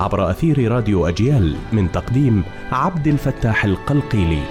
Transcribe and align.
عبر 0.00 0.30
أثير 0.30 0.72
راديو 0.72 1.08
أجيال 1.08 1.56
من 1.72 1.92
تقديم 1.92 2.44
عبد 2.72 3.06
الفتاح 3.06 3.64
القلقيلي. 3.64 4.42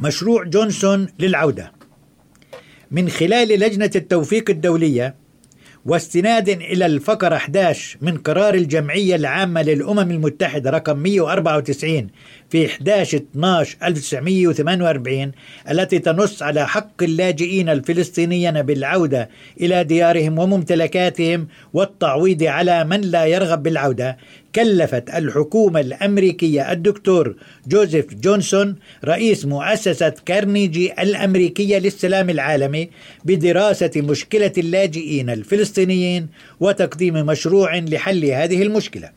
مشروع 0.00 0.44
جونسون 0.44 1.06
للعودة. 1.18 1.72
من 2.90 3.08
خلال 3.08 3.48
لجنة 3.48 3.90
التوفيق 3.96 4.50
الدولية 4.50 5.14
واستناد 5.86 6.48
إلى 6.48 6.86
الفقرة 6.86 7.36
11 7.36 7.98
من 8.00 8.16
قرار 8.16 8.54
الجمعية 8.54 9.16
العامة 9.16 9.62
للأمم 9.62 10.10
المتحدة 10.10 10.70
رقم 10.70 10.98
194 10.98 12.06
في 12.50 12.66
11 12.66 13.18
12 13.18 13.76
1948 13.82 15.32
التي 15.70 15.98
تنص 15.98 16.42
على 16.42 16.68
حق 16.68 17.02
اللاجئين 17.02 17.68
الفلسطينيين 17.68 18.62
بالعودة 18.62 19.28
إلى 19.60 19.84
ديارهم 19.84 20.38
وممتلكاتهم 20.38 21.48
والتعويض 21.72 22.42
على 22.42 22.84
من 22.84 23.00
لا 23.00 23.24
يرغب 23.24 23.62
بالعودة. 23.62 24.16
كلفت 24.54 25.10
الحكومة 25.10 25.80
الأمريكية 25.80 26.72
الدكتور 26.72 27.34
جوزيف 27.68 28.14
جونسون 28.14 28.76
رئيس 29.04 29.46
مؤسسة 29.46 30.14
كارنيجي 30.26 30.92
الأمريكية 30.92 31.78
للسلام 31.78 32.30
العالمي 32.30 32.90
بدراسة 33.24 33.90
مشكلة 33.96 34.52
اللاجئين 34.58 35.30
الفلسطينيين 35.30 36.28
وتقديم 36.60 37.14
مشروع 37.14 37.78
لحل 37.78 38.24
هذه 38.24 38.62
المشكلة. 38.62 39.10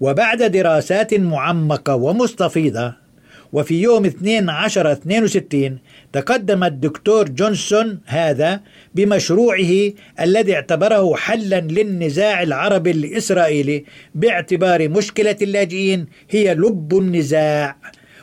وبعد 0.00 0.42
دراسات 0.42 1.14
معمقة 1.14 1.94
ومستفيضة 1.94 3.03
وفي 3.52 3.82
يوم 3.82 4.04
12 4.04 4.92
62 4.92 5.78
تقدم 6.12 6.64
الدكتور 6.64 7.28
جونسون 7.28 8.00
هذا 8.06 8.60
بمشروعه 8.94 9.92
الذي 10.20 10.54
اعتبره 10.54 11.16
حلا 11.16 11.60
للنزاع 11.60 12.42
العربي 12.42 12.90
الإسرائيلي 12.90 13.84
باعتبار 14.14 14.88
مشكلة 14.88 15.36
اللاجئين 15.42 16.06
هي 16.30 16.54
لب 16.54 16.98
النزاع. 16.98 17.76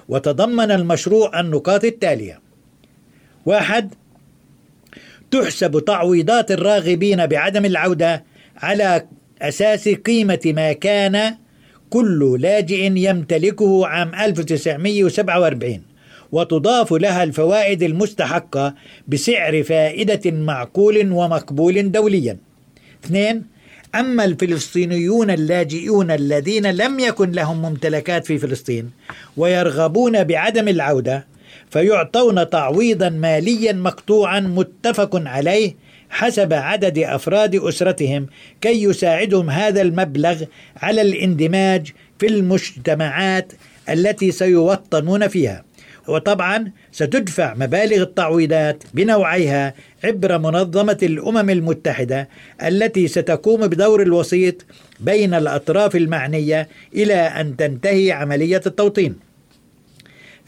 وتضمن 0.09 0.71
المشروع 0.71 1.39
النقاط 1.39 1.83
التالية. 1.83 2.39
واحد 3.45 3.93
تحسب 5.31 5.79
تعويضات 5.85 6.51
الراغبين 6.51 7.27
بعدم 7.27 7.65
العودة 7.65 8.23
على 8.57 9.07
أساس 9.41 9.89
قيمة 9.89 10.39
ما 10.45 10.73
كان 10.73 11.35
كل 11.91 12.37
لاجئ 12.41 12.91
يمتلكه 12.95 13.87
عام 13.87 14.15
1947 14.15 15.81
وتضاف 16.31 16.93
لها 16.93 17.23
الفوائد 17.23 17.83
المستحقة 17.83 18.75
بسعر 19.07 19.63
فائدة 19.63 20.31
معقول 20.31 21.11
ومقبول 21.11 21.91
دوليا. 21.91 22.37
اثنين 23.05 23.43
أما 23.95 24.25
الفلسطينيون 24.25 25.29
اللاجئون 25.31 26.11
الذين 26.11 26.71
لم 26.71 26.99
يكن 26.99 27.31
لهم 27.31 27.61
ممتلكات 27.61 28.25
في 28.25 28.37
فلسطين 28.37 28.89
ويرغبون 29.37 30.23
بعدم 30.23 30.67
العودة 30.67 31.25
فيعطون 31.69 32.49
تعويضا 32.49 33.09
ماليا 33.09 33.73
مقطوعا 33.73 34.39
متفق 34.39 35.21
عليه 35.25 35.75
حسب 36.09 36.53
عدد 36.53 36.99
أفراد 36.99 37.55
أسرتهم 37.55 38.27
كي 38.61 38.83
يساعدهم 38.83 39.49
هذا 39.49 39.81
المبلغ 39.81 40.43
على 40.77 41.01
الاندماج 41.01 41.91
في 42.19 42.27
المجتمعات 42.27 43.53
التي 43.89 44.31
سيوطنون 44.31 45.27
فيها 45.27 45.63
وطبعا 46.07 46.71
ستدفع 46.91 47.53
مبالغ 47.53 48.01
التعويضات 48.01 48.83
بنوعيها 48.93 49.73
عبر 50.03 50.37
منظمة 50.37 50.97
الأمم 51.03 51.49
المتحدة 51.49 52.29
التي 52.63 53.07
ستقوم 53.07 53.67
بدور 53.67 54.01
الوسيط 54.01 54.65
بين 54.99 55.33
الأطراف 55.33 55.95
المعنية 55.95 56.67
إلى 56.95 57.13
أن 57.13 57.57
تنتهي 57.57 58.11
عملية 58.11 58.61
التوطين. 58.65 59.30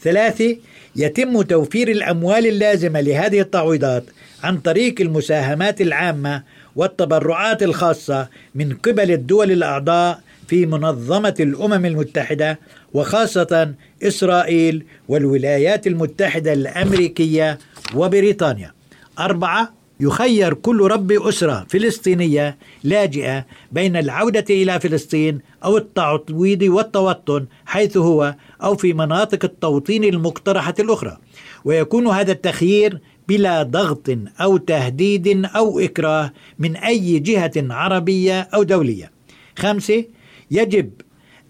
ثلاثة 0.04 0.56
يتم 0.96 1.42
توفير 1.42 1.88
الأموال 1.88 2.46
اللازمة 2.46 3.00
لهذه 3.00 3.40
التعويضات 3.40 4.04
عن 4.42 4.58
طريق 4.58 5.00
المساهمات 5.00 5.80
العامة 5.80 6.42
والتبرعات 6.76 7.62
الخاصة 7.62 8.28
من 8.54 8.76
قبل 8.76 9.10
الدول 9.10 9.52
الأعضاء 9.52 10.20
في 10.48 10.66
منظمة 10.66 11.34
الأمم 11.40 11.86
المتحدة 11.86 12.58
وخاصة 12.94 13.72
إسرائيل 14.02 14.84
والولايات 15.08 15.86
المتحدة 15.86 16.52
الأمريكية 16.52 17.58
وبريطانيا. 17.94 18.72
أربعة 19.18 19.72
يخير 20.00 20.54
كل 20.54 20.80
رب 20.80 21.12
أسرة 21.12 21.66
فلسطينية 21.68 22.58
لاجئة 22.84 23.46
بين 23.72 23.96
العودة 23.96 24.44
إلى 24.50 24.80
فلسطين 24.80 25.40
أو 25.64 25.76
التعويض 25.76 26.62
والتوطن 26.62 27.46
حيث 27.66 27.96
هو 27.96 28.34
أو 28.62 28.76
في 28.76 28.92
مناطق 28.92 29.44
التوطين 29.44 30.04
المقترحة 30.04 30.74
الأخرى 30.78 31.18
ويكون 31.64 32.06
هذا 32.06 32.32
التخيير 32.32 33.00
بلا 33.28 33.62
ضغط 33.62 34.18
أو 34.40 34.56
تهديد 34.56 35.46
أو 35.56 35.80
إكراه 35.80 36.32
من 36.58 36.76
أي 36.76 37.18
جهة 37.18 37.52
عربية 37.56 38.40
أو 38.40 38.62
دولية. 38.62 39.12
خمسه 39.58 40.04
يجب 40.50 40.90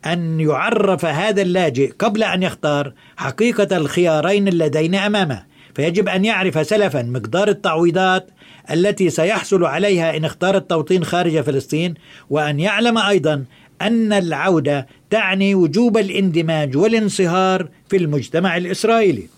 أن 0.06 0.41
يعرف 0.41 1.05
هذا 1.05 1.43
اللاجئ 1.43 1.93
قبل 1.99 2.22
أن 2.22 2.43
يختار 2.43 2.93
حقيقة 3.16 3.76
الخيارين 3.76 4.49
اللذين 4.49 4.94
أمامه، 4.94 5.44
فيجب 5.75 6.09
أن 6.09 6.25
يعرف 6.25 6.67
سلفا 6.67 7.03
مقدار 7.03 7.49
التعويضات 7.49 8.27
التي 8.71 9.11
سيحصل 9.11 9.65
عليها 9.65 10.17
إن 10.17 10.25
اختار 10.25 10.57
التوطين 10.57 11.05
خارج 11.05 11.41
فلسطين، 11.41 11.95
وأن 12.31 12.61
يعلم 12.61 12.99
أيضا 12.99 13.45
أن 13.83 14.12
العودة 14.12 14.87
تعني 15.11 15.55
وجوب 15.55 15.99
الاندماج 15.99 16.77
والانصهار 16.77 17.69
في 17.89 17.97
المجتمع 17.97 18.57
الإسرائيلي. 18.57 19.29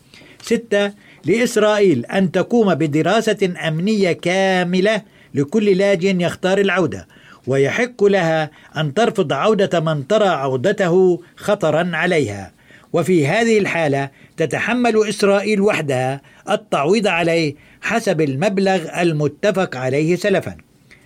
ستة 0.42 0.92
لإسرائيل 1.24 2.06
أن 2.06 2.32
تقوم 2.32 2.74
بدراسة 2.74 3.54
أمنية 3.68 4.12
كاملة 4.12 5.02
لكل 5.34 5.78
لاج 5.78 6.04
يختار 6.04 6.58
العودة 6.58 7.08
ويحق 7.46 8.04
لها 8.04 8.50
أن 8.76 8.94
ترفض 8.94 9.32
عودة 9.32 9.80
من 9.80 10.06
ترى 10.06 10.28
عودته 10.28 11.22
خطرا 11.36 11.90
عليها 11.94 12.52
وفي 12.92 13.26
هذه 13.26 13.58
الحالة 13.58 14.10
تتحمل 14.36 15.08
إسرائيل 15.08 15.60
وحدها 15.60 16.22
التعويض 16.50 17.06
عليه 17.06 17.54
حسب 17.80 18.20
المبلغ 18.20 19.02
المتفق 19.02 19.76
عليه 19.76 20.16
سلفا. 20.16 20.56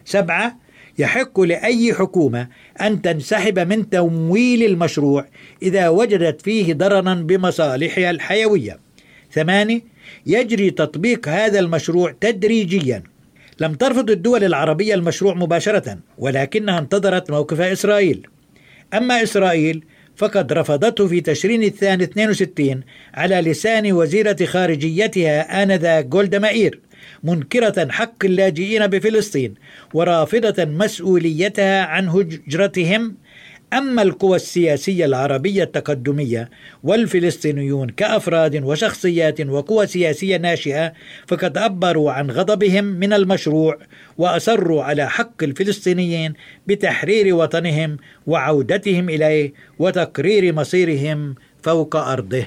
سبعة 0.05 0.57
يحق 0.99 1.41
لأي 1.41 1.95
حكومة 1.95 2.49
أن 2.81 3.03
تنسحب 3.03 3.59
من 3.59 3.91
تمويل 3.91 4.63
المشروع 4.63 5.27
إذا 5.63 5.89
وجدت 5.89 6.43
فيه 6.43 6.75
ضررا 6.75 7.15
بمصالحها 7.15 8.11
الحيوية. 8.11 8.79
ثمانية 9.33 9.81
يجري 10.27 10.71
تطبيق 10.71 11.29
هذا 11.29 11.59
المشروع 11.61 12.15
تدريجيا. 12.21 13.03
لم 13.61 13.75
ترفض 13.75 14.11
الدول 14.11 14.45
العربية 14.45 14.95
المشروع 14.95 15.35
مباشرة 15.35 15.99
ولكنها 16.19 16.79
انتظرت 16.79 17.31
موقف 17.31 17.61
إسرائيل. 17.61 18.27
أما 18.95 19.23
إسرائيل 19.23 19.85
فقد 20.21 20.53
رفضته 20.53 21.07
في 21.07 21.21
تشرين 21.21 21.63
الثاني 21.63 22.05
62 22.05 22.81
على 23.15 23.41
لسان 23.41 23.93
وزيرة 23.93 24.37
خارجيتها 24.45 25.63
آنذاك 25.63 26.07
جولدا 26.07 26.39
مائير 26.39 26.81
منكرة 27.25 27.89
حق 27.91 28.25
اللاجئين 28.25 28.87
بفلسطين 28.87 29.55
ورافضة 29.95 30.65
مسؤوليتها 30.65 31.83
عن 31.83 32.09
هجرتهم 32.09 33.15
أما 33.73 34.03
القوى 34.03 34.37
السياسية 34.37 35.05
العربية 35.05 35.63
التقدمية 35.63 36.51
والفلسطينيون 36.83 37.89
كأفراد 37.89 38.63
وشخصيات 38.65 39.41
وقوى 39.41 39.87
سياسية 39.87 40.37
ناشئة 40.37 40.93
فقد 41.27 41.59
عبروا 41.59 42.13
عن 42.13 42.31
غضبهم 42.31 42.85
من 42.85 43.13
المشروع 43.13 43.79
وأصروا 44.19 44.83
على 44.83 45.11
حق 45.11 45.43
الفلسطينيين 45.43 46.33
بتحرير 46.67 47.35
وطنهم 47.35 47.97
وعودتهم 48.27 49.09
إليه 49.09 49.53
وتقرير 49.79 50.55
مصيرهم 50.55 51.35
فوق 51.63 51.97
أرضه. 51.97 52.47